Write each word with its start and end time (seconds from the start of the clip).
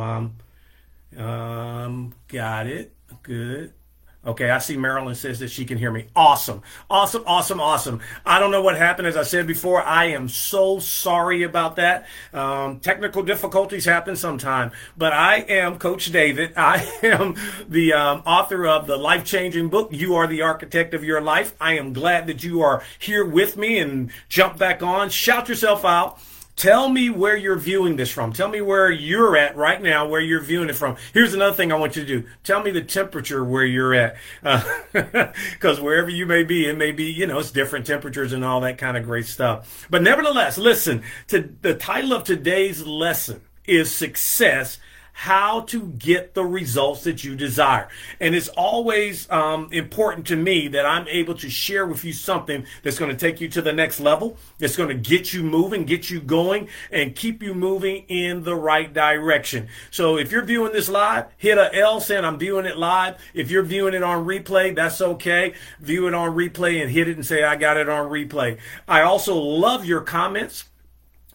um, 0.00 0.36
um, 1.16 2.14
got 2.28 2.66
it. 2.66 2.94
Good. 3.22 3.72
Okay, 4.22 4.50
I 4.50 4.58
see 4.58 4.76
Marilyn 4.76 5.14
says 5.14 5.38
that 5.38 5.48
she 5.50 5.64
can 5.64 5.78
hear 5.78 5.90
me. 5.90 6.08
Awesome. 6.14 6.60
Awesome, 6.90 7.22
awesome, 7.26 7.58
awesome. 7.58 8.00
I 8.26 8.38
don't 8.38 8.50
know 8.50 8.60
what 8.60 8.76
happened. 8.76 9.08
As 9.08 9.16
I 9.16 9.22
said 9.22 9.46
before, 9.46 9.82
I 9.82 10.06
am 10.06 10.28
so 10.28 10.78
sorry 10.78 11.42
about 11.42 11.76
that. 11.76 12.06
Um, 12.34 12.80
technical 12.80 13.22
difficulties 13.22 13.86
happen 13.86 14.16
sometime, 14.16 14.72
but 14.94 15.14
I 15.14 15.36
am 15.36 15.78
Coach 15.78 16.12
David. 16.12 16.52
I 16.58 16.86
am 17.02 17.34
the 17.66 17.94
um, 17.94 18.22
author 18.26 18.66
of 18.66 18.86
the 18.86 18.98
life 18.98 19.24
changing 19.24 19.70
book, 19.70 19.88
You 19.90 20.16
Are 20.16 20.26
the 20.26 20.42
Architect 20.42 20.92
of 20.92 21.02
Your 21.02 21.22
Life. 21.22 21.54
I 21.58 21.78
am 21.78 21.94
glad 21.94 22.26
that 22.26 22.44
you 22.44 22.60
are 22.60 22.82
here 22.98 23.24
with 23.24 23.56
me 23.56 23.78
and 23.78 24.10
jump 24.28 24.58
back 24.58 24.82
on. 24.82 25.08
Shout 25.08 25.48
yourself 25.48 25.82
out. 25.86 26.20
Tell 26.60 26.90
me 26.90 27.08
where 27.08 27.38
you're 27.38 27.56
viewing 27.56 27.96
this 27.96 28.10
from. 28.10 28.34
Tell 28.34 28.50
me 28.50 28.60
where 28.60 28.90
you're 28.90 29.34
at 29.34 29.56
right 29.56 29.80
now, 29.80 30.06
where 30.06 30.20
you're 30.20 30.42
viewing 30.42 30.68
it 30.68 30.76
from. 30.76 30.96
Here's 31.14 31.32
another 31.32 31.56
thing 31.56 31.72
I 31.72 31.76
want 31.76 31.96
you 31.96 32.04
to 32.04 32.20
do. 32.20 32.28
Tell 32.44 32.62
me 32.62 32.70
the 32.70 32.82
temperature 32.82 33.42
where 33.42 33.64
you're 33.64 33.94
at. 33.94 34.18
Because 34.92 35.78
uh, 35.78 35.82
wherever 35.82 36.10
you 36.10 36.26
may 36.26 36.44
be, 36.44 36.68
it 36.68 36.76
may 36.76 36.92
be, 36.92 37.04
you 37.04 37.26
know, 37.26 37.38
it's 37.38 37.50
different 37.50 37.86
temperatures 37.86 38.34
and 38.34 38.44
all 38.44 38.60
that 38.60 38.76
kind 38.76 38.98
of 38.98 39.04
great 39.04 39.24
stuff. 39.24 39.86
But 39.88 40.02
nevertheless, 40.02 40.58
listen, 40.58 41.02
to 41.28 41.48
the 41.62 41.72
title 41.72 42.12
of 42.12 42.24
today's 42.24 42.84
lesson 42.84 43.40
is 43.64 43.90
Success 43.90 44.78
how 45.12 45.60
to 45.62 45.86
get 45.98 46.34
the 46.34 46.44
results 46.44 47.04
that 47.04 47.24
you 47.24 47.36
desire. 47.36 47.88
And 48.20 48.34
it's 48.34 48.48
always 48.48 49.30
um, 49.30 49.68
important 49.72 50.26
to 50.28 50.36
me 50.36 50.68
that 50.68 50.86
I'm 50.86 51.06
able 51.08 51.34
to 51.34 51.50
share 51.50 51.86
with 51.86 52.04
you 52.04 52.12
something 52.12 52.64
that's 52.82 52.98
going 52.98 53.10
to 53.10 53.16
take 53.16 53.40
you 53.40 53.48
to 53.48 53.62
the 53.62 53.72
next 53.72 54.00
level, 54.00 54.36
that's 54.58 54.76
going 54.76 54.88
to 54.88 54.94
get 54.94 55.32
you 55.32 55.42
moving, 55.42 55.84
get 55.84 56.10
you 56.10 56.20
going, 56.20 56.68
and 56.90 57.14
keep 57.14 57.42
you 57.42 57.54
moving 57.54 58.04
in 58.08 58.44
the 58.44 58.54
right 58.54 58.92
direction. 58.92 59.68
So 59.90 60.16
if 60.16 60.32
you're 60.32 60.44
viewing 60.44 60.72
this 60.72 60.88
live, 60.88 61.26
hit 61.36 61.58
a 61.58 61.74
L 61.74 62.00
saying 62.00 62.24
I'm 62.24 62.38
viewing 62.38 62.66
it 62.66 62.76
live. 62.76 63.16
If 63.34 63.50
you're 63.50 63.62
viewing 63.62 63.94
it 63.94 64.02
on 64.02 64.24
replay, 64.24 64.74
that's 64.74 65.00
okay. 65.00 65.54
View 65.80 66.06
it 66.06 66.14
on 66.14 66.34
replay 66.34 66.80
and 66.80 66.90
hit 66.90 67.08
it 67.08 67.16
and 67.16 67.26
say 67.26 67.42
I 67.42 67.56
got 67.56 67.76
it 67.76 67.88
on 67.88 68.10
replay. 68.10 68.58
I 68.88 69.02
also 69.02 69.36
love 69.36 69.84
your 69.84 70.00
comments 70.00 70.64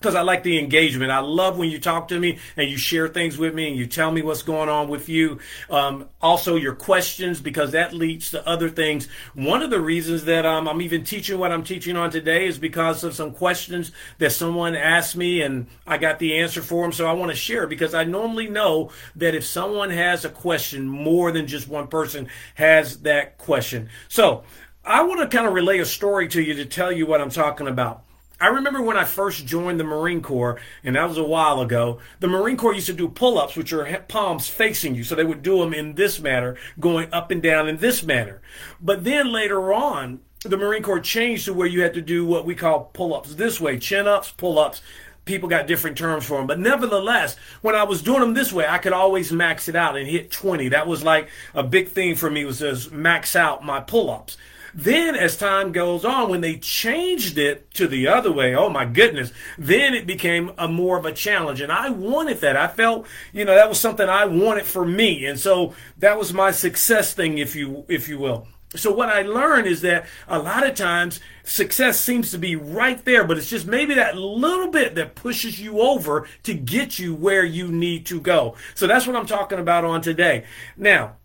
because 0.06 0.14
I 0.14 0.22
like 0.22 0.44
the 0.44 0.59
engagement. 0.59 1.09
I 1.09 1.17
love 1.17 1.58
when 1.58 1.72
you 1.72 1.80
talk 1.80 2.09
to 2.09 2.20
me 2.20 2.38
and 2.56 2.70
you 2.70 2.78
share 2.78 3.08
things 3.08 3.39
with 3.39 3.56
me 3.56 3.70
and 3.70 3.75
you 3.75 3.88
tell 3.88 4.11
me 4.11 4.22
what's 4.22 4.44
going 4.44 4.70
on 4.70 4.88
with 4.88 5.09
you. 5.09 5.39
Um, 5.67 6.08
also, 6.22 6.58
your 6.58 6.75
questions 6.75 7.42
because 7.42 7.72
that 7.72 7.92
leads 7.92 8.30
to 8.30 8.48
other 8.48 8.70
things. 8.70 9.08
One 9.33 9.64
of 9.64 9.72
the 9.72 9.81
reasons 9.81 10.26
that 10.26 10.45
um, 10.45 10.67
I'm 10.67 10.83
even 10.83 11.03
teaching 11.03 11.39
what 11.39 11.52
I'm 11.52 11.64
teaching 11.64 11.98
on 11.98 12.11
today 12.11 12.45
is 12.45 12.59
because 12.59 13.03
of 13.03 13.16
some 13.16 13.31
questions 13.31 13.94
that 14.20 14.30
someone 14.30 14.76
asked 14.76 15.16
me 15.16 15.42
and 15.42 15.66
I 15.88 15.98
got 15.98 16.20
the 16.20 16.38
answer 16.38 16.61
for 16.61 16.83
them. 16.83 16.92
So 16.92 17.08
I 17.08 17.14
want 17.14 17.31
to 17.31 17.36
share 17.36 17.66
because 17.66 17.95
I 17.95 18.03
normally 18.03 18.48
know 18.48 18.92
that 19.16 19.33
if 19.33 19.44
someone 19.44 19.89
has 19.89 20.23
a 20.23 20.30
question, 20.30 20.88
more 20.88 21.31
than 21.31 21.48
just 21.48 21.67
one 21.67 21.88
person 21.88 22.28
has 22.53 23.00
that 23.00 23.39
question. 23.39 23.89
So 24.08 24.44
I 24.83 25.02
want 25.02 25.22
to 25.22 25.36
kind 25.36 25.48
of 25.48 25.53
relay 25.53 25.80
a 25.80 25.86
story 25.86 26.28
to 26.28 26.44
you 26.44 26.53
to 26.53 26.66
tell 26.66 26.92
you 26.92 27.08
what 27.08 27.22
I'm 27.22 27.31
talking 27.31 27.67
about. 27.67 28.05
I 28.39 28.47
remember 28.47 28.81
when 28.81 28.97
I 28.97 29.05
first 29.05 29.45
joined 29.45 29.80
the 29.80 29.86
Marine 29.86 30.22
Corps, 30.22 30.59
and 30.83 30.95
that 30.95 31.08
was 31.08 31.17
a 31.17 31.23
while 31.23 31.61
ago, 31.61 32.00
the 32.19 32.28
Marine 32.28 32.58
Corps 32.58 32.73
used 32.73 32.88
to 32.88 32.94
do 32.94 33.08
pull 33.08 33.38
ups, 33.38 33.55
which 33.55 33.72
are 33.72 34.03
palms 34.09 34.50
facing 34.50 34.94
you. 34.95 35.03
So 35.03 35.16
they 35.16 35.23
would 35.23 35.42
do 35.42 35.59
them 35.59 35.73
in 35.73 35.95
this 35.95 36.19
manner, 36.19 36.58
going 36.80 37.14
up 37.14 37.31
and 37.31 37.42
down 37.42 37.69
in 37.69 37.77
this 37.77 38.03
manner. 38.03 38.42
But 38.81 39.05
then 39.05 39.31
later 39.31 39.73
on, 39.73 40.19
the 40.42 40.58
Marine 40.58 40.83
Corps 40.83 41.00
changed 41.00 41.45
to 41.45 41.53
where 41.53 41.67
you 41.67 41.81
had 41.81 41.94
to 41.94 42.02
do 42.02 42.25
what 42.25 42.45
we 42.45 42.55
call 42.55 42.92
pull 42.94 43.14
ups 43.16 43.36
this 43.36 43.59
way 43.59 43.80
chin 43.80 44.08
ups, 44.08 44.31
pull 44.31 44.59
ups. 44.59 44.81
People 45.23 45.49
got 45.49 45.66
different 45.66 45.97
terms 45.97 46.23
for 46.23 46.38
them. 46.38 46.45
But 46.45 46.59
nevertheless, 46.59 47.36
when 47.61 47.73
I 47.73 47.83
was 47.83 48.03
doing 48.03 48.20
them 48.20 48.36
this 48.36 48.53
way, 48.53 48.67
I 48.67 48.77
could 48.77 48.94
always 48.94 49.31
max 49.31 49.67
it 49.67 49.75
out 49.75 49.97
and 49.97 50.08
hit 50.08 50.30
20. 50.30 50.70
That 50.70 50.86
was 50.86 51.03
like 51.03 51.30
a 51.55 51.64
big 51.64 51.88
thing 51.89 52.16
for 52.16 52.30
me 52.30 52.45
was 52.45 52.59
to 52.59 52.94
max 52.94 53.36
out 53.36 53.64
my 53.64 53.80
pull 53.80 54.11
ups. 54.11 54.38
Then, 54.78 55.16
as 55.16 55.38
time 55.38 55.72
goes 55.72 56.04
on, 56.04 56.30
when 56.30 56.42
they 56.42 56.58
changed 56.58 57.38
it 57.38 57.72
to 57.76 57.88
the 57.88 58.10
other 58.10 58.30
way, 58.32 58.54
oh 58.54 58.70
my 58.70 58.83
goodness, 58.83 59.32
then 59.58 59.94
it 59.94 60.05
became 60.05 60.52
a 60.58 60.67
more 60.67 60.98
of 60.98 61.05
a 61.05 61.14
challenge. 61.14 61.61
And 61.61 61.72
I 61.72 61.89
wanted 61.89 62.42
that. 62.42 62.58
I 62.58 62.67
felt, 62.67 63.08
you 63.32 63.45
know, 63.45 63.55
that 63.55 63.70
was 63.70 63.80
something 63.80 64.10
I 64.10 64.26
wanted 64.26 64.66
for 64.66 64.86
me. 64.86 65.26
And 65.26 65.39
so 65.39 65.73
that 65.99 66.17
was 66.17 66.33
my 66.33 66.52
success 66.52 67.14
thing, 67.14 67.38
if 67.38 67.55
you, 67.55 67.86
if 67.88 68.10
you 68.10 68.20
will. 68.20 68.49
So 68.76 68.92
what 68.92 69.08
I 69.08 69.22
learned 69.22 69.67
is 69.67 69.80
that 69.82 70.08
a 70.27 70.39
lot 70.39 70.67
of 70.67 70.76
times 70.76 71.22
success 71.45 71.98
seems 71.98 72.32
to 72.32 72.38
be 72.38 72.58
right 72.58 73.04
there, 73.05 73.23
but 73.23 73.38
it's 73.38 73.49
just 73.49 73.67
maybe 73.67 73.94
that 73.94 74.17
little 74.17 74.70
bit 74.70 74.95
that 74.95 75.16
pushes 75.16 75.61
you 75.61 75.80
over 75.80 76.28
to 76.44 76.54
get 76.54 76.99
you 76.99 77.16
where 77.16 77.45
you 77.45 77.70
need 77.70 78.05
to 78.08 78.20
go. 78.20 78.55
So 78.73 78.88
that's 78.88 79.08
what 79.08 79.16
I'm 79.16 79.26
talking 79.26 79.60
about 79.60 79.86
on 79.86 80.02
today. 80.02 80.44
Now, 80.76 81.16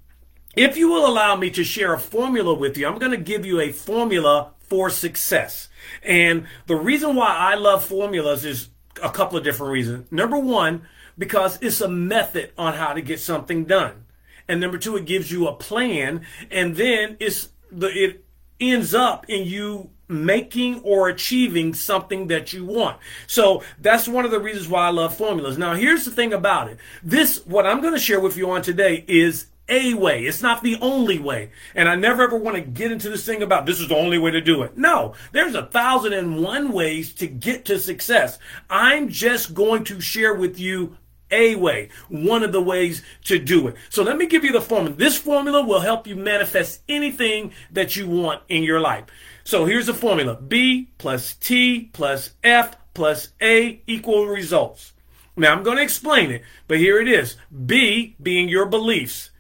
if 0.57 0.77
you 0.77 0.89
will 0.91 1.07
allow 1.07 1.37
me 1.37 1.51
to 1.51 1.65
share 1.65 1.95
a 1.95 1.99
formula 1.99 2.55
with 2.55 2.77
you, 2.77 2.87
I'm 2.87 2.99
going 2.99 3.13
to 3.13 3.19
give 3.19 3.47
you 3.47 3.61
a 3.61 3.73
formula 3.73 4.53
for 4.61 4.91
success. 4.91 5.69
And 6.03 6.47
the 6.67 6.77
reason 6.77 7.17
why 7.17 7.29
I 7.29 7.55
love 7.55 7.85
formulas 7.85 8.45
is 8.45 8.69
a 9.03 9.11
couple 9.11 9.39
of 9.39 9.45
different 9.45 9.73
reasons. 9.73 10.11
Number 10.11 10.39
one, 10.39 10.87
because 11.17 11.59
it's 11.61 11.81
a 11.81 11.89
method 11.89 12.53
on 12.57 12.75
how 12.75 12.93
to 12.93 13.03
get 13.03 13.21
something 13.21 13.65
done. 13.65 14.05
And 14.49 14.61
number 14.61 14.79
two, 14.79 14.97
it 14.97 15.07
gives 15.07 15.31
you 15.31 15.47
a 15.47 15.55
plan. 15.55 16.27
And 16.51 16.77
then 16.77 17.17
it's 17.21 17.51
the, 17.71 17.87
it 17.87 18.25
ends 18.59 18.95
up 18.95 19.29
in 19.29 19.47
you 19.47 19.91
making 20.09 20.81
or 20.81 21.09
achieving 21.09 21.73
something 21.73 22.27
that 22.27 22.53
you 22.53 22.65
want. 22.65 22.99
So 23.29 23.63
that's 23.81 24.09
one 24.09 24.25
of 24.25 24.33
the 24.33 24.41
reasons 24.41 24.69
why 24.69 24.87
I 24.87 24.91
love 24.91 25.17
formulas. 25.17 25.57
Now, 25.57 25.75
here's 25.75 26.05
the 26.05 26.11
thing 26.11 26.33
about 26.33 26.69
it. 26.69 26.79
This, 27.03 27.45
what 27.47 27.67
I'm 27.67 27.81
going 27.81 27.95
to 27.95 28.01
share 28.01 28.21
with 28.21 28.37
you 28.37 28.51
on 28.51 28.63
today 28.63 29.05
is 29.07 29.47
a 29.71 29.95
way. 29.95 30.25
It's 30.25 30.43
not 30.43 30.63
the 30.63 30.77
only 30.81 31.19
way. 31.19 31.53
And 31.75 31.89
I 31.89 31.95
never 31.95 32.23
ever 32.23 32.37
want 32.37 32.57
to 32.57 32.63
get 32.63 32.93
into 32.93 33.09
this 33.09 33.25
thing 33.25 33.43
about 33.43 33.65
this 33.65 33.81
is 33.81 33.89
the 33.89 33.97
only 33.97 34.19
way 34.19 34.33
to 34.33 34.41
do 34.41 34.63
it. 34.63 34.77
No, 34.77 35.15
there's 35.33 35.55
a 35.55 35.67
thousand 35.67 36.13
and 36.13 36.43
one 36.43 36.73
ways 36.73 37.15
to 37.15 37.27
get 37.27 37.65
to 37.67 37.79
success. 37.79 38.39
I'm 38.69 39.09
just 39.09 39.55
going 39.55 39.85
to 39.85 40.01
share 40.01 40.35
with 40.35 40.59
you 40.59 40.97
a 41.31 41.55
way, 41.55 41.89
one 42.09 42.43
of 42.43 42.53
the 42.53 42.61
ways 42.61 43.03
to 43.25 43.39
do 43.39 43.69
it. 43.69 43.77
So 43.89 44.03
let 44.03 44.17
me 44.17 44.27
give 44.27 44.45
you 44.45 44.53
the 44.53 44.61
formula. 44.61 44.97
This 44.97 45.17
formula 45.17 45.65
will 45.65 45.81
help 45.81 46.07
you 46.07 46.17
manifest 46.17 46.83
anything 46.89 47.53
that 47.71 47.95
you 47.95 48.09
want 48.09 48.43
in 48.49 48.65
your 48.65 48.81
life. 48.81 49.05
So 49.45 49.65
here's 49.65 49.87
the 49.87 49.95
formula. 49.95 50.37
B 50.37 50.89
plus 50.99 51.35
T 51.35 51.91
plus 51.93 52.31
F 52.43 52.77
plus 52.95 53.29
A 53.41 53.81
equal 53.87 54.27
results. 54.27 54.93
Now 55.37 55.53
I'm 55.53 55.63
going 55.63 55.77
to 55.77 55.83
explain 55.83 56.31
it, 56.31 56.43
but 56.67 56.79
here 56.79 57.01
it 57.01 57.09
is. 57.09 57.37
B 57.67 58.17
being 58.21 58.49
your 58.49 58.67
beliefs. 58.67 59.31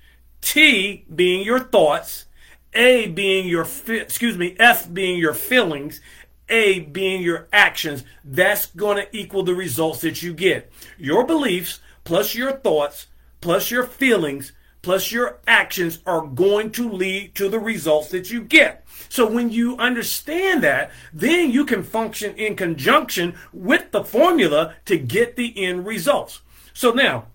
T 0.41 1.05
being 1.15 1.45
your 1.45 1.61
thoughts, 1.61 2.27
A 2.75 3.09
being 3.09 3.47
your, 3.49 3.67
excuse 3.89 4.37
me, 4.37 4.57
F 4.59 4.93
being 4.93 5.19
your 5.19 5.35
feelings, 5.35 6.01
A 6.49 6.81
being 6.81 7.23
your 7.23 7.49
actions. 7.53 8.05
That's 8.25 8.67
going 8.67 8.97
to 8.99 9.17
equal 9.17 9.43
the 9.43 9.55
results 9.55 10.01
that 10.01 10.23
you 10.23 10.33
get. 10.33 10.71
Your 10.99 11.27
beliefs 11.27 11.81
plus 12.05 12.35
your 12.35 12.53
thoughts 12.53 13.07
plus 13.41 13.71
your 13.71 13.85
feelings 13.85 14.53
plus 14.83 15.13
your 15.13 15.39
actions 15.47 15.99
are 16.07 16.27
going 16.27 16.71
to 16.73 16.91
lead 16.91 17.35
to 17.35 17.49
the 17.49 17.59
results 17.59 18.09
that 18.09 18.31
you 18.31 18.43
get. 18.43 18.85
So 19.09 19.31
when 19.31 19.51
you 19.51 19.77
understand 19.77 20.63
that, 20.63 20.91
then 21.13 21.51
you 21.51 21.65
can 21.65 21.83
function 21.83 22.35
in 22.37 22.57
conjunction 22.57 23.35
with 23.53 23.91
the 23.91 24.05
formula 24.05 24.75
to 24.87 24.97
get 24.99 25.37
the 25.37 25.53
end 25.63 25.87
results. 25.87 26.41
So 26.73 26.93
now, 26.93 27.27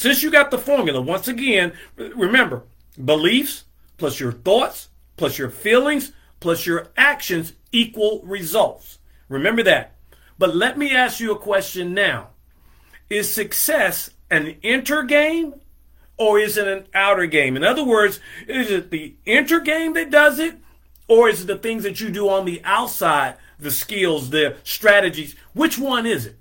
since 0.00 0.22
you 0.22 0.30
got 0.30 0.50
the 0.50 0.56
formula, 0.56 0.98
once 0.98 1.28
again, 1.28 1.74
remember 1.94 2.62
beliefs 3.04 3.64
plus 3.98 4.18
your 4.18 4.32
thoughts 4.32 4.88
plus 5.18 5.36
your 5.36 5.50
feelings 5.50 6.12
plus 6.40 6.64
your 6.64 6.88
actions 6.96 7.52
equal 7.70 8.22
results. 8.24 8.98
Remember 9.28 9.62
that. 9.62 9.96
But 10.38 10.56
let 10.56 10.78
me 10.78 10.96
ask 10.96 11.20
you 11.20 11.32
a 11.32 11.38
question 11.38 11.92
now. 11.92 12.28
Is 13.10 13.30
success 13.30 14.08
an 14.30 14.56
inner 14.62 15.02
game 15.02 15.56
or 16.16 16.38
is 16.38 16.56
it 16.56 16.66
an 16.66 16.86
outer 16.94 17.26
game? 17.26 17.54
In 17.54 17.62
other 17.62 17.84
words, 17.84 18.20
is 18.48 18.70
it 18.70 18.90
the 18.90 19.16
inner 19.26 19.60
game 19.60 19.92
that 19.92 20.10
does 20.10 20.38
it 20.38 20.56
or 21.08 21.28
is 21.28 21.42
it 21.42 21.46
the 21.46 21.58
things 21.58 21.82
that 21.82 22.00
you 22.00 22.08
do 22.08 22.26
on 22.26 22.46
the 22.46 22.62
outside, 22.64 23.36
the 23.58 23.70
skills, 23.70 24.30
the 24.30 24.56
strategies? 24.64 25.36
Which 25.52 25.76
one 25.76 26.06
is 26.06 26.24
it? 26.24 26.36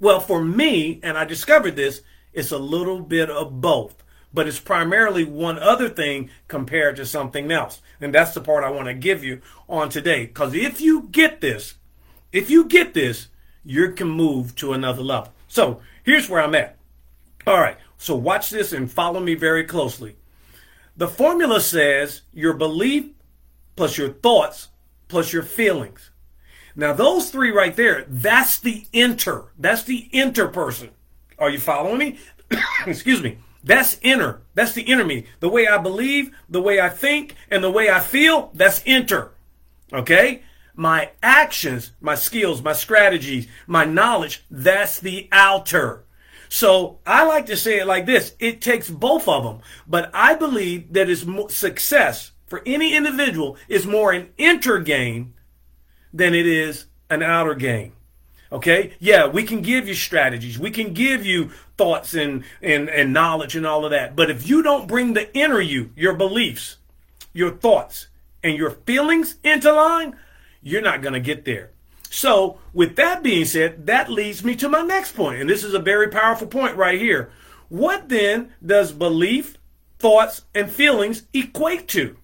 Well, 0.00 0.18
for 0.18 0.42
me, 0.42 0.98
and 1.04 1.16
I 1.16 1.24
discovered 1.24 1.76
this, 1.76 2.02
it's 2.38 2.52
a 2.52 2.58
little 2.58 3.00
bit 3.00 3.28
of 3.28 3.60
both, 3.60 4.04
but 4.32 4.46
it's 4.46 4.60
primarily 4.60 5.24
one 5.24 5.58
other 5.58 5.88
thing 5.88 6.30
compared 6.46 6.96
to 6.96 7.04
something 7.04 7.50
else. 7.50 7.82
And 8.00 8.14
that's 8.14 8.32
the 8.32 8.40
part 8.40 8.62
I 8.62 8.70
want 8.70 8.86
to 8.86 8.94
give 8.94 9.24
you 9.24 9.40
on 9.68 9.88
today. 9.88 10.26
Because 10.26 10.54
if 10.54 10.80
you 10.80 11.08
get 11.10 11.40
this, 11.40 11.74
if 12.32 12.48
you 12.48 12.66
get 12.66 12.94
this, 12.94 13.28
you 13.64 13.90
can 13.92 14.08
move 14.08 14.54
to 14.56 14.72
another 14.72 15.02
level. 15.02 15.32
So 15.48 15.80
here's 16.04 16.28
where 16.28 16.40
I'm 16.40 16.54
at. 16.54 16.76
All 17.46 17.58
right, 17.58 17.78
so 17.96 18.14
watch 18.14 18.50
this 18.50 18.72
and 18.72 18.90
follow 18.90 19.18
me 19.18 19.34
very 19.34 19.64
closely. 19.64 20.16
The 20.96 21.08
formula 21.08 21.60
says 21.60 22.22
your 22.32 22.54
belief 22.54 23.06
plus 23.74 23.98
your 23.98 24.10
thoughts 24.10 24.68
plus 25.08 25.32
your 25.32 25.42
feelings. 25.42 26.10
Now, 26.76 26.92
those 26.92 27.30
three 27.30 27.50
right 27.50 27.74
there, 27.74 28.04
that's 28.06 28.60
the 28.60 28.86
inter. 28.92 29.46
That's 29.58 29.82
the 29.82 30.08
inter 30.12 30.46
person. 30.46 30.90
Are 31.38 31.50
you 31.50 31.58
following 31.58 31.98
me? 31.98 32.18
excuse 32.86 33.22
me, 33.22 33.38
that's 33.62 33.98
inner. 34.02 34.42
That's 34.54 34.72
the 34.72 34.82
inner 34.82 35.04
me. 35.04 35.26
The 35.40 35.48
way 35.48 35.66
I 35.66 35.78
believe, 35.78 36.30
the 36.48 36.62
way 36.62 36.80
I 36.80 36.88
think, 36.88 37.34
and 37.50 37.62
the 37.62 37.70
way 37.70 37.90
I 37.90 38.00
feel, 38.00 38.50
that's 38.54 38.82
inter. 38.82 39.32
Okay? 39.92 40.42
My 40.74 41.10
actions, 41.22 41.92
my 42.00 42.14
skills, 42.14 42.62
my 42.62 42.72
strategies, 42.72 43.48
my 43.66 43.84
knowledge, 43.84 44.44
that's 44.50 45.00
the 45.00 45.28
outer. 45.32 46.04
So 46.48 47.00
I 47.06 47.24
like 47.24 47.46
to 47.46 47.56
say 47.56 47.80
it 47.80 47.86
like 47.86 48.06
this 48.06 48.34
it 48.38 48.60
takes 48.60 48.88
both 48.88 49.28
of 49.28 49.44
them. 49.44 49.60
But 49.86 50.10
I 50.14 50.34
believe 50.34 50.92
that 50.92 51.10
is 51.10 51.26
success 51.48 52.32
for 52.46 52.62
any 52.64 52.96
individual 52.96 53.56
is 53.68 53.86
more 53.86 54.12
an 54.12 54.30
inner 54.38 54.78
game 54.78 55.34
than 56.12 56.34
it 56.34 56.46
is 56.46 56.86
an 57.10 57.22
outer 57.22 57.54
game. 57.54 57.92
Okay? 58.50 58.94
Yeah, 58.98 59.26
we 59.26 59.42
can 59.42 59.60
give 59.60 59.86
you 59.86 59.94
strategies. 59.94 60.58
We 60.58 60.70
can 60.70 60.94
give 60.94 61.26
you 61.26 61.50
thoughts 61.76 62.14
and, 62.14 62.44
and, 62.62 62.88
and 62.88 63.12
knowledge 63.12 63.54
and 63.54 63.66
all 63.66 63.84
of 63.84 63.90
that. 63.90 64.16
But 64.16 64.30
if 64.30 64.48
you 64.48 64.62
don't 64.62 64.88
bring 64.88 65.14
the 65.14 65.34
inner 65.36 65.60
you, 65.60 65.90
your 65.94 66.14
beliefs, 66.14 66.76
your 67.32 67.50
thoughts, 67.50 68.08
and 68.42 68.56
your 68.56 68.70
feelings 68.70 69.36
into 69.44 69.72
line, 69.72 70.16
you're 70.62 70.82
not 70.82 71.02
going 71.02 71.14
to 71.14 71.20
get 71.20 71.44
there. 71.44 71.70
So, 72.10 72.58
with 72.72 72.96
that 72.96 73.22
being 73.22 73.44
said, 73.44 73.86
that 73.86 74.10
leads 74.10 74.42
me 74.42 74.56
to 74.56 74.68
my 74.68 74.80
next 74.80 75.14
point, 75.14 75.40
and 75.40 75.50
this 75.50 75.62
is 75.62 75.74
a 75.74 75.78
very 75.78 76.08
powerful 76.08 76.46
point 76.46 76.74
right 76.76 76.98
here. 76.98 77.30
What 77.68 78.08
then 78.08 78.54
does 78.64 78.92
belief, 78.92 79.58
thoughts, 79.98 80.42
and 80.54 80.70
feelings 80.70 81.24
equate 81.34 81.86
to? 81.88 82.16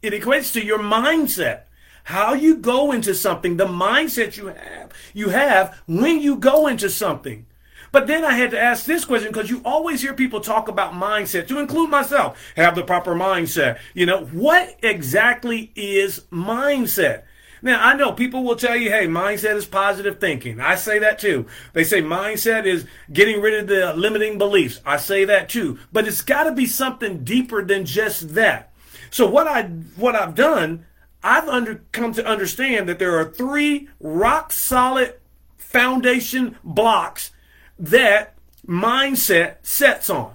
It 0.00 0.12
equates 0.12 0.52
to 0.52 0.64
your 0.64 0.78
mindset. 0.78 1.62
How 2.06 2.34
you 2.34 2.58
go 2.58 2.92
into 2.92 3.16
something, 3.16 3.56
the 3.56 3.66
mindset 3.66 4.36
you 4.36 4.46
have, 4.46 4.92
you 5.12 5.30
have 5.30 5.76
when 5.88 6.20
you 6.20 6.36
go 6.36 6.68
into 6.68 6.88
something. 6.88 7.46
But 7.90 8.06
then 8.06 8.24
I 8.24 8.34
had 8.34 8.52
to 8.52 8.60
ask 8.60 8.84
this 8.84 9.04
question 9.04 9.32
because 9.32 9.50
you 9.50 9.60
always 9.64 10.02
hear 10.02 10.14
people 10.14 10.40
talk 10.40 10.68
about 10.68 10.92
mindset, 10.92 11.48
to 11.48 11.58
include 11.58 11.90
myself, 11.90 12.38
have 12.54 12.76
the 12.76 12.84
proper 12.84 13.16
mindset. 13.16 13.80
You 13.92 14.06
know, 14.06 14.26
what 14.26 14.76
exactly 14.84 15.72
is 15.74 16.20
mindset? 16.30 17.22
Now, 17.60 17.84
I 17.84 17.94
know 17.94 18.12
people 18.12 18.44
will 18.44 18.54
tell 18.54 18.76
you, 18.76 18.88
hey, 18.88 19.08
mindset 19.08 19.56
is 19.56 19.66
positive 19.66 20.20
thinking. 20.20 20.60
I 20.60 20.76
say 20.76 21.00
that 21.00 21.18
too. 21.18 21.46
They 21.72 21.82
say 21.82 22.02
mindset 22.02 22.66
is 22.66 22.86
getting 23.12 23.40
rid 23.40 23.62
of 23.62 23.66
the 23.66 23.94
limiting 23.94 24.38
beliefs. 24.38 24.80
I 24.86 24.98
say 24.98 25.24
that 25.24 25.48
too. 25.48 25.80
But 25.92 26.06
it's 26.06 26.22
got 26.22 26.44
to 26.44 26.52
be 26.52 26.66
something 26.66 27.24
deeper 27.24 27.64
than 27.64 27.84
just 27.84 28.34
that. 28.34 28.72
So 29.10 29.26
what 29.28 29.48
I 29.48 29.64
what 29.96 30.14
I've 30.14 30.36
done, 30.36 30.86
I've 31.26 31.48
under, 31.48 31.82
come 31.90 32.12
to 32.12 32.24
understand 32.24 32.88
that 32.88 33.00
there 33.00 33.18
are 33.18 33.24
three 33.24 33.88
rock 33.98 34.52
solid 34.52 35.14
foundation 35.56 36.56
blocks 36.62 37.32
that 37.76 38.34
mindset 38.64 39.56
sets 39.62 40.08
on. 40.08 40.34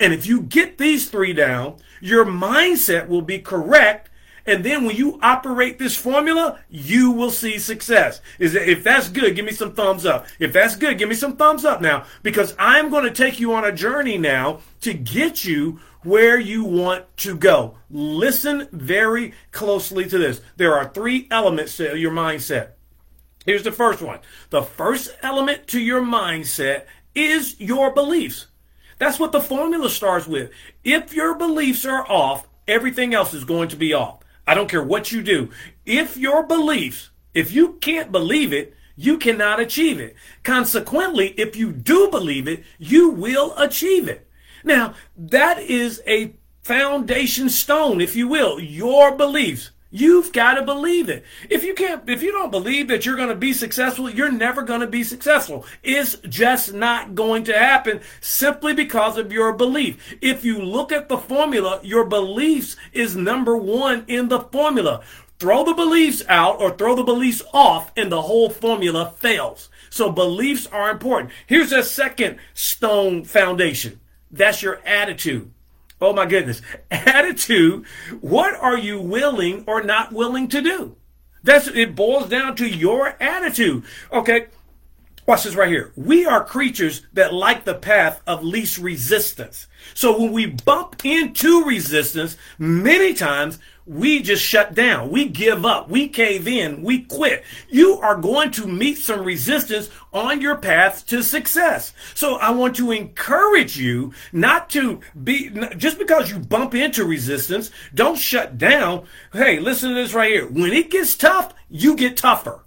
And 0.00 0.12
if 0.12 0.26
you 0.26 0.42
get 0.42 0.76
these 0.76 1.08
three 1.08 1.32
down, 1.32 1.76
your 2.00 2.24
mindset 2.24 3.06
will 3.06 3.22
be 3.22 3.38
correct 3.38 4.10
and 4.46 4.64
then 4.64 4.84
when 4.84 4.96
you 4.96 5.18
operate 5.22 5.78
this 5.78 5.96
formula, 5.96 6.60
you 6.68 7.10
will 7.10 7.30
see 7.30 7.58
success. 7.58 8.20
Is 8.38 8.54
if 8.54 8.84
that's 8.84 9.08
good, 9.08 9.36
give 9.36 9.44
me 9.44 9.52
some 9.52 9.72
thumbs 9.72 10.04
up. 10.04 10.26
If 10.38 10.52
that's 10.52 10.76
good, 10.76 10.98
give 10.98 11.08
me 11.08 11.14
some 11.14 11.36
thumbs 11.36 11.64
up 11.64 11.80
now 11.80 12.04
because 12.22 12.54
I'm 12.58 12.90
going 12.90 13.04
to 13.04 13.10
take 13.10 13.40
you 13.40 13.54
on 13.54 13.64
a 13.64 13.72
journey 13.72 14.18
now 14.18 14.60
to 14.82 14.92
get 14.92 15.44
you 15.44 15.80
where 16.02 16.38
you 16.38 16.64
want 16.64 17.04
to 17.18 17.34
go. 17.36 17.76
Listen 17.90 18.68
very 18.70 19.32
closely 19.50 20.06
to 20.08 20.18
this. 20.18 20.42
There 20.56 20.74
are 20.74 20.88
three 20.88 21.26
elements 21.30 21.78
to 21.78 21.96
your 21.96 22.12
mindset. 22.12 22.72
Here's 23.46 23.62
the 23.62 23.72
first 23.72 24.02
one. 24.02 24.20
The 24.50 24.62
first 24.62 25.10
element 25.22 25.66
to 25.68 25.80
your 25.80 26.02
mindset 26.02 26.84
is 27.14 27.58
your 27.58 27.92
beliefs. 27.92 28.46
That's 28.98 29.18
what 29.18 29.32
the 29.32 29.40
formula 29.40 29.88
starts 29.90 30.26
with. 30.26 30.50
If 30.82 31.14
your 31.14 31.34
beliefs 31.34 31.84
are 31.84 32.06
off, 32.10 32.46
everything 32.68 33.14
else 33.14 33.34
is 33.34 33.44
going 33.44 33.68
to 33.68 33.76
be 33.76 33.92
off. 33.92 34.20
I 34.46 34.54
don't 34.54 34.68
care 34.68 34.82
what 34.82 35.12
you 35.12 35.22
do. 35.22 35.50
If 35.86 36.16
your 36.16 36.42
beliefs, 36.42 37.10
if 37.32 37.52
you 37.52 37.74
can't 37.80 38.12
believe 38.12 38.52
it, 38.52 38.74
you 38.96 39.18
cannot 39.18 39.60
achieve 39.60 39.98
it. 39.98 40.14
Consequently, 40.42 41.28
if 41.30 41.56
you 41.56 41.72
do 41.72 42.08
believe 42.10 42.46
it, 42.46 42.62
you 42.78 43.10
will 43.10 43.56
achieve 43.56 44.08
it. 44.08 44.28
Now, 44.62 44.94
that 45.16 45.58
is 45.58 46.00
a 46.06 46.34
foundation 46.62 47.48
stone, 47.48 48.00
if 48.00 48.14
you 48.16 48.28
will, 48.28 48.60
your 48.60 49.16
beliefs. 49.16 49.70
You've 49.96 50.32
got 50.32 50.54
to 50.54 50.62
believe 50.62 51.08
it. 51.08 51.22
If 51.48 51.62
you 51.62 51.72
can't, 51.72 52.10
if 52.10 52.20
you 52.20 52.32
don't 52.32 52.50
believe 52.50 52.88
that 52.88 53.06
you're 53.06 53.14
going 53.14 53.28
to 53.28 53.36
be 53.36 53.52
successful, 53.52 54.10
you're 54.10 54.28
never 54.28 54.62
going 54.62 54.80
to 54.80 54.88
be 54.88 55.04
successful. 55.04 55.64
It's 55.84 56.16
just 56.28 56.72
not 56.74 57.14
going 57.14 57.44
to 57.44 57.56
happen 57.56 58.00
simply 58.20 58.74
because 58.74 59.16
of 59.16 59.30
your 59.30 59.52
belief. 59.52 60.16
If 60.20 60.44
you 60.44 60.60
look 60.60 60.90
at 60.90 61.08
the 61.08 61.16
formula, 61.16 61.78
your 61.84 62.04
beliefs 62.06 62.74
is 62.92 63.14
number 63.14 63.56
one 63.56 64.04
in 64.08 64.30
the 64.30 64.40
formula. 64.40 65.04
Throw 65.38 65.64
the 65.64 65.74
beliefs 65.74 66.24
out 66.28 66.60
or 66.60 66.72
throw 66.72 66.96
the 66.96 67.04
beliefs 67.04 67.44
off 67.52 67.92
and 67.96 68.10
the 68.10 68.22
whole 68.22 68.50
formula 68.50 69.14
fails. 69.18 69.68
So 69.90 70.10
beliefs 70.10 70.66
are 70.66 70.90
important. 70.90 71.30
Here's 71.46 71.70
a 71.70 71.84
second 71.84 72.38
stone 72.52 73.22
foundation. 73.22 74.00
That's 74.28 74.60
your 74.60 74.80
attitude. 74.84 75.53
Oh 76.04 76.12
my 76.12 76.26
goodness. 76.26 76.60
Attitude. 76.90 77.86
What 78.20 78.54
are 78.54 78.76
you 78.76 79.00
willing 79.00 79.64
or 79.66 79.82
not 79.82 80.12
willing 80.12 80.48
to 80.48 80.60
do? 80.60 80.96
That's 81.42 81.66
it 81.68 81.94
boils 81.94 82.28
down 82.28 82.56
to 82.56 82.68
your 82.68 83.16
attitude. 83.22 83.84
Okay. 84.12 84.48
Watch 85.26 85.44
this 85.44 85.54
right 85.54 85.70
here. 85.70 85.92
We 85.96 86.26
are 86.26 86.44
creatures 86.44 87.06
that 87.14 87.32
like 87.32 87.64
the 87.64 87.74
path 87.74 88.20
of 88.26 88.44
least 88.44 88.76
resistance. 88.76 89.66
So 89.94 90.20
when 90.20 90.32
we 90.32 90.44
bump 90.44 91.02
into 91.06 91.64
resistance, 91.64 92.36
many 92.58 93.14
times 93.14 93.58
we 93.86 94.22
just 94.22 94.42
shut 94.42 94.74
down. 94.74 95.10
We 95.10 95.28
give 95.28 95.64
up. 95.66 95.88
We 95.88 96.08
cave 96.08 96.48
in. 96.48 96.82
We 96.82 97.02
quit. 97.02 97.44
You 97.68 97.98
are 98.00 98.16
going 98.16 98.50
to 98.52 98.66
meet 98.66 98.98
some 98.98 99.24
resistance 99.24 99.90
on 100.12 100.40
your 100.40 100.56
path 100.56 101.06
to 101.06 101.22
success. 101.22 101.92
So 102.14 102.36
I 102.36 102.50
want 102.50 102.76
to 102.76 102.92
encourage 102.92 103.76
you 103.76 104.12
not 104.32 104.70
to 104.70 105.00
be, 105.22 105.50
just 105.76 105.98
because 105.98 106.30
you 106.30 106.38
bump 106.38 106.74
into 106.74 107.04
resistance, 107.04 107.70
don't 107.94 108.18
shut 108.18 108.56
down. 108.56 109.06
Hey, 109.32 109.60
listen 109.60 109.90
to 109.90 109.94
this 109.94 110.14
right 110.14 110.32
here. 110.32 110.46
When 110.46 110.72
it 110.72 110.90
gets 110.90 111.16
tough, 111.16 111.52
you 111.68 111.94
get 111.94 112.16
tougher. 112.16 112.63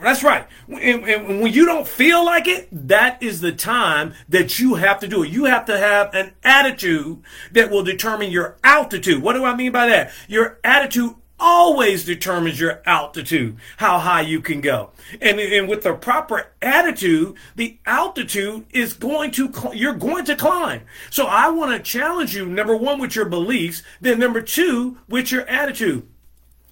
That's 0.00 0.22
right. 0.22 0.46
And, 0.68 1.08
and, 1.08 1.40
when 1.40 1.52
you 1.52 1.66
don't 1.66 1.86
feel 1.86 2.24
like 2.24 2.46
it, 2.46 2.68
that 2.88 3.22
is 3.22 3.40
the 3.40 3.52
time 3.52 4.14
that 4.28 4.58
you 4.58 4.74
have 4.74 5.00
to 5.00 5.08
do 5.08 5.22
it. 5.22 5.30
You 5.30 5.44
have 5.46 5.64
to 5.66 5.78
have 5.78 6.14
an 6.14 6.32
attitude 6.44 7.22
that 7.52 7.70
will 7.70 7.82
determine 7.82 8.30
your 8.30 8.56
altitude. 8.62 9.22
What 9.22 9.34
do 9.34 9.44
I 9.44 9.54
mean 9.54 9.72
by 9.72 9.86
that? 9.88 10.12
Your 10.28 10.58
attitude 10.64 11.16
always 11.42 12.04
determines 12.04 12.60
your 12.60 12.80
altitude, 12.86 13.56
how 13.78 13.98
high 13.98 14.20
you 14.20 14.40
can 14.40 14.60
go. 14.60 14.90
And, 15.20 15.40
and 15.40 15.68
with 15.68 15.82
the 15.82 15.94
proper 15.94 16.52
attitude, 16.62 17.36
the 17.56 17.78
altitude 17.84 18.64
is 18.70 18.94
going 18.94 19.32
to, 19.32 19.52
you're 19.74 19.94
going 19.94 20.24
to 20.26 20.36
climb. 20.36 20.82
So 21.10 21.26
I 21.26 21.50
want 21.50 21.72
to 21.72 21.82
challenge 21.82 22.34
you, 22.36 22.46
number 22.46 22.76
one, 22.76 23.00
with 23.00 23.16
your 23.16 23.24
beliefs, 23.24 23.82
then 24.00 24.20
number 24.20 24.40
two, 24.40 24.98
with 25.08 25.32
your 25.32 25.42
attitude. 25.48 26.06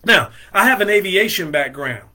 Now, 0.05 0.31
I 0.53 0.65
have 0.67 0.81
an 0.81 0.89
aviation 0.89 1.51
background. 1.51 2.10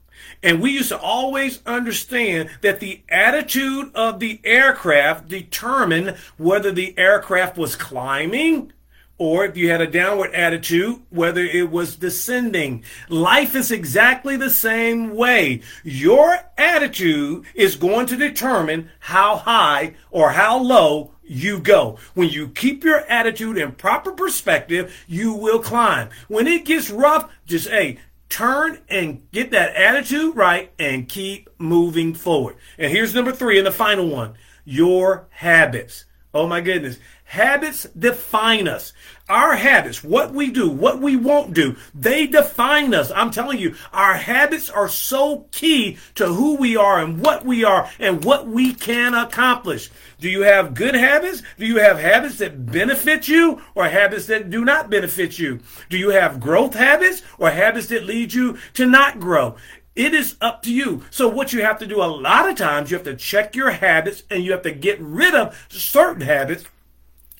And 0.46 0.62
we 0.62 0.70
used 0.70 0.90
to 0.90 0.98
always 0.98 1.60
understand 1.66 2.50
that 2.60 2.78
the 2.78 3.02
attitude 3.08 3.92
of 3.96 4.20
the 4.20 4.40
aircraft 4.44 5.26
determined 5.26 6.16
whether 6.38 6.70
the 6.70 6.96
aircraft 6.96 7.58
was 7.58 7.74
climbing 7.74 8.72
or 9.18 9.44
if 9.44 9.56
you 9.56 9.70
had 9.70 9.80
a 9.80 9.90
downward 9.90 10.32
attitude, 10.34 11.00
whether 11.10 11.40
it 11.40 11.72
was 11.72 11.96
descending. 11.96 12.84
Life 13.08 13.56
is 13.56 13.72
exactly 13.72 14.36
the 14.36 14.50
same 14.50 15.16
way. 15.16 15.62
Your 15.82 16.38
attitude 16.56 17.44
is 17.56 17.74
going 17.74 18.06
to 18.06 18.16
determine 18.16 18.90
how 19.00 19.38
high 19.38 19.94
or 20.12 20.30
how 20.30 20.58
low 20.58 21.10
you 21.24 21.58
go. 21.58 21.98
When 22.14 22.28
you 22.28 22.50
keep 22.50 22.84
your 22.84 23.00
attitude 23.10 23.58
in 23.58 23.72
proper 23.72 24.12
perspective, 24.12 24.94
you 25.08 25.32
will 25.32 25.58
climb. 25.58 26.10
When 26.28 26.46
it 26.46 26.64
gets 26.64 26.88
rough, 26.88 27.28
just, 27.46 27.68
hey, 27.68 27.98
turn 28.28 28.80
and 28.88 29.30
get 29.32 29.50
that 29.52 29.74
attitude 29.74 30.36
right 30.36 30.72
and 30.78 31.08
keep 31.08 31.48
moving 31.58 32.14
forward. 32.14 32.56
And 32.78 32.90
here's 32.90 33.14
number 33.14 33.32
three 33.32 33.58
and 33.58 33.66
the 33.66 33.72
final 33.72 34.08
one 34.08 34.34
your 34.64 35.28
habits. 35.30 36.04
Oh 36.34 36.46
my 36.46 36.60
goodness. 36.60 36.98
Habits 37.26 37.88
define 37.98 38.68
us. 38.68 38.92
Our 39.28 39.56
habits, 39.56 40.04
what 40.04 40.32
we 40.32 40.52
do, 40.52 40.70
what 40.70 41.00
we 41.00 41.16
won't 41.16 41.54
do, 41.54 41.74
they 41.92 42.28
define 42.28 42.94
us. 42.94 43.10
I'm 43.10 43.32
telling 43.32 43.58
you, 43.58 43.74
our 43.92 44.14
habits 44.14 44.70
are 44.70 44.88
so 44.88 45.48
key 45.50 45.98
to 46.14 46.26
who 46.28 46.56
we 46.56 46.76
are 46.76 47.00
and 47.00 47.20
what 47.20 47.44
we 47.44 47.64
are 47.64 47.90
and 47.98 48.24
what 48.24 48.46
we 48.46 48.72
can 48.72 49.12
accomplish. 49.12 49.90
Do 50.20 50.30
you 50.30 50.42
have 50.42 50.74
good 50.74 50.94
habits? 50.94 51.42
Do 51.58 51.66
you 51.66 51.78
have 51.78 51.98
habits 51.98 52.38
that 52.38 52.64
benefit 52.64 53.26
you 53.26 53.60
or 53.74 53.88
habits 53.88 54.26
that 54.26 54.48
do 54.48 54.64
not 54.64 54.88
benefit 54.88 55.36
you? 55.36 55.58
Do 55.90 55.98
you 55.98 56.10
have 56.10 56.38
growth 56.38 56.74
habits 56.74 57.22
or 57.38 57.50
habits 57.50 57.88
that 57.88 58.06
lead 58.06 58.34
you 58.34 58.56
to 58.74 58.86
not 58.86 59.18
grow? 59.18 59.56
It 59.96 60.14
is 60.14 60.36
up 60.40 60.62
to 60.62 60.72
you. 60.72 61.02
So 61.10 61.26
what 61.26 61.52
you 61.52 61.62
have 61.62 61.80
to 61.80 61.86
do 61.86 62.00
a 62.00 62.04
lot 62.04 62.48
of 62.48 62.54
times, 62.54 62.90
you 62.90 62.96
have 62.98 63.06
to 63.06 63.16
check 63.16 63.56
your 63.56 63.70
habits 63.70 64.22
and 64.30 64.44
you 64.44 64.52
have 64.52 64.62
to 64.62 64.70
get 64.70 65.00
rid 65.00 65.34
of 65.34 65.66
certain 65.68 66.20
habits 66.20 66.64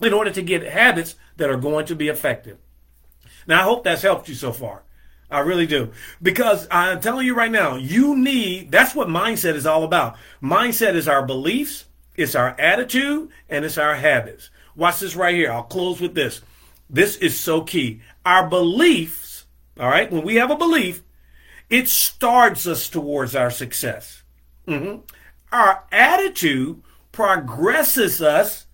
in 0.00 0.12
order 0.12 0.30
to 0.30 0.42
get 0.42 0.62
habits 0.62 1.14
that 1.36 1.50
are 1.50 1.56
going 1.56 1.86
to 1.86 1.96
be 1.96 2.08
effective. 2.08 2.58
Now, 3.46 3.60
I 3.60 3.64
hope 3.64 3.84
that's 3.84 4.02
helped 4.02 4.28
you 4.28 4.34
so 4.34 4.52
far. 4.52 4.82
I 5.30 5.40
really 5.40 5.66
do. 5.66 5.92
Because 6.22 6.68
I'm 6.70 7.00
telling 7.00 7.26
you 7.26 7.34
right 7.34 7.50
now, 7.50 7.76
you 7.76 8.16
need, 8.16 8.70
that's 8.70 8.94
what 8.94 9.08
mindset 9.08 9.54
is 9.54 9.66
all 9.66 9.84
about. 9.84 10.16
Mindset 10.42 10.94
is 10.94 11.08
our 11.08 11.24
beliefs, 11.24 11.86
it's 12.16 12.34
our 12.34 12.58
attitude, 12.60 13.30
and 13.48 13.64
it's 13.64 13.78
our 13.78 13.96
habits. 13.96 14.50
Watch 14.74 15.00
this 15.00 15.16
right 15.16 15.34
here. 15.34 15.50
I'll 15.50 15.62
close 15.62 16.00
with 16.00 16.14
this. 16.14 16.42
This 16.88 17.16
is 17.16 17.38
so 17.38 17.62
key. 17.62 18.02
Our 18.24 18.48
beliefs, 18.48 19.46
all 19.78 19.88
right, 19.88 20.10
when 20.10 20.22
we 20.22 20.36
have 20.36 20.50
a 20.50 20.56
belief, 20.56 21.02
it 21.68 21.88
starts 21.88 22.66
us 22.66 22.88
towards 22.88 23.34
our 23.34 23.50
success. 23.50 24.22
Mm-hmm. 24.68 25.00
Our 25.50 25.84
attitude 25.90 26.82
progresses 27.10 28.22
us 28.22 28.65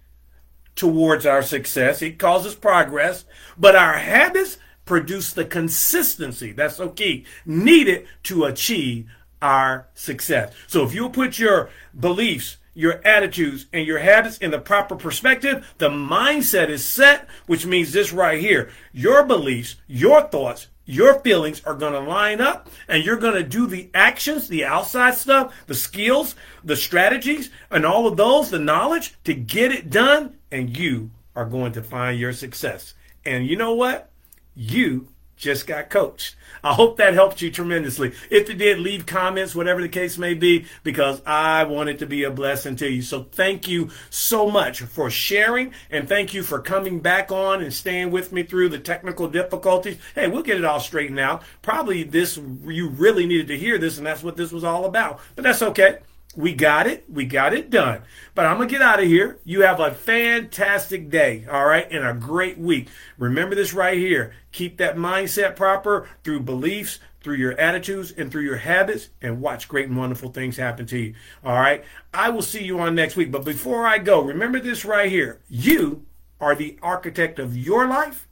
towards 0.75 1.27
our 1.27 1.43
success. 1.43 2.03
It 2.03 2.19
causes 2.19 2.55
progress, 2.55 3.25
but 3.59 3.77
our 3.77 3.95
habits 3.95 4.59
produce 4.85 5.33
the 5.33 5.45
consistency. 5.45 6.53
That's 6.53 6.77
so 6.77 6.89
key. 6.89 7.25
Needed 7.47 8.07
to 8.25 8.45
achieve 8.45 9.11
our 9.41 9.89
success. 9.95 10.53
So 10.67 10.85
if 10.85 10.95
you 10.95 11.09
put 11.09 11.39
your 11.39 11.71
beliefs, 11.99 12.57
your 12.75 13.07
attitudes, 13.07 13.67
and 13.73 13.87
your 13.87 13.99
habits 13.99 14.39
in 14.39 14.51
the 14.51 14.59
proper 14.59 14.97
perspective, 14.97 15.75
the 15.79 15.91
mindset 15.91 16.69
is 16.69 16.85
set, 16.85 17.29
which 17.47 17.67
means 17.67 17.93
this 17.93 18.13
right 18.13 18.41
here. 18.41 18.71
Your 18.93 19.25
beliefs, 19.25 19.77
your 19.87 20.23
thoughts, 20.23 20.69
your 20.85 21.21
feelings 21.21 21.63
are 21.65 21.75
going 21.75 21.93
to 21.93 22.01
line 22.01 22.41
up 22.41 22.69
and 22.89 23.05
you're 23.05 23.17
going 23.17 23.35
to 23.35 23.43
do 23.43 23.67
the 23.67 23.91
actions, 23.95 24.49
the 24.49 24.65
outside 24.65 25.15
stuff, 25.15 25.55
the 25.67 25.75
skills, 25.75 26.35
the 26.65 26.77
strategies, 26.77 27.51
and 27.71 27.87
all 27.87 28.07
of 28.07 28.17
those, 28.17 28.51
the 28.51 28.59
knowledge 28.59 29.15
to 29.25 29.35
get 29.35 29.73
it 29.73 29.91
done. 29.91 30.37
And 30.51 30.77
you 30.77 31.11
are 31.37 31.47
going 31.47 31.73
to 31.73 31.83
find 31.83 32.19
your 32.19 32.33
success. 32.33 32.95
And 33.25 33.47
you 33.47 33.57
know 33.57 33.75
what? 33.75 34.11
You 34.55 35.09
just 35.43 35.67
got 35.67 35.91
coached. 35.91 36.37
I 36.63 36.75
hope 36.75 36.97
that 36.97 37.15
helped 37.15 37.43
you 37.43 37.51
tremendously. 37.51 38.13
If 38.31 38.49
it 38.49 38.59
did, 38.59 38.79
leave 38.79 39.05
comments, 39.05 39.55
whatever 39.55 39.83
the 39.83 39.89
case 39.89 40.17
may 40.17 40.35
be, 40.35 40.67
because 40.85 41.21
I 41.27 41.65
want 41.65 41.89
it 41.89 41.99
to 41.99 42.07
be 42.07 42.23
a 42.23 42.31
blessing 42.31 42.77
to 42.77 42.89
you. 42.89 43.03
So 43.03 43.25
thank 43.25 43.67
you 43.67 43.91
so 44.09 44.49
much 44.49 44.83
for 44.83 45.11
sharing 45.11 45.73
and 45.91 46.09
thank 46.09 46.33
you 46.33 46.45
for 46.45 46.61
coming 46.61 47.01
back 47.01 47.33
on 47.33 47.61
and 47.61 47.75
staying 47.75 48.13
with 48.13 48.33
me 48.33 48.45
through 48.45 48.69
the 48.69 48.79
technical 48.79 49.29
difficulties. 49.29 49.99
Hey, 50.15 50.29
we'll 50.29 50.43
get 50.43 50.59
it 50.59 50.65
all 50.65 50.81
straightened 50.81 51.19
out. 51.19 51.43
Probably 51.61 52.05
this, 52.05 52.37
you 52.37 52.89
really 52.89 53.27
needed 53.27 53.49
to 53.49 53.59
hear 53.59 53.77
this 53.77 53.99
and 53.99 54.07
that's 54.07 54.23
what 54.23 54.37
this 54.37 54.53
was 54.53 54.63
all 54.63 54.85
about, 54.85 55.21
but 55.35 55.43
that's 55.43 55.63
okay. 55.63 55.99
We 56.35 56.55
got 56.55 56.87
it. 56.87 57.05
We 57.09 57.27
got 57.27 57.53
it 57.53 57.69
done. 57.69 58.03
But 58.35 58.47
I'm 58.47 58.57
going 58.57 58.69
to 58.69 58.73
get 58.73 58.81
out 58.81 59.01
of 59.01 59.07
here. 59.07 59.39
You 59.45 59.63
have 59.63 59.81
a 59.81 59.93
fantastic 59.93 61.11
day, 61.11 61.47
all 61.51 61.67
right, 61.67 61.87
and 61.91 62.07
a 62.07 62.15
great 62.15 62.59
week. 62.59 62.89
Remember 63.19 63.55
this 63.55 63.75
right 63.75 63.99
here. 63.99 64.35
Keep 64.51 64.79
that 64.79 64.97
mindset 64.97 65.57
proper 65.57 66.09
through 66.25 66.41
beliefs, 66.41 67.01
through 67.21 67.37
your 67.37 67.53
attitudes, 67.59 68.13
and 68.17 68.33
through 68.33 68.43
your 68.43 68.57
habits, 68.57 69.11
and 69.21 69.43
watch 69.43 69.69
great 69.69 69.89
and 69.89 69.97
wonderful 69.97 70.31
things 70.31 70.57
happen 70.57 70.87
to 70.87 70.99
you, 70.99 71.15
all 71.45 71.55
right? 71.55 71.85
I 72.13 72.31
will 72.31 72.43
see 72.43 72.65
you 72.65 72.81
on 72.81 72.95
next 72.95 73.15
week. 73.17 73.31
But 73.31 73.45
before 73.45 73.87
I 73.87 73.99
go, 73.99 74.23
remember 74.23 74.59
this 74.59 74.85
right 74.85 75.11
here. 75.11 75.41
You 75.49 76.05
are 76.41 76.55
the 76.55 76.79
architect 76.83 77.39
of 77.39 77.57
your 77.57 77.87
life, 77.87 78.27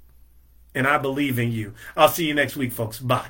and 0.75 0.87
I 0.87 0.99
believe 0.99 1.39
in 1.39 1.53
you. 1.53 1.75
I'll 1.97 2.09
see 2.09 2.27
you 2.27 2.35
next 2.35 2.57
week, 2.57 2.73
folks. 2.73 2.99
Bye. 2.99 3.29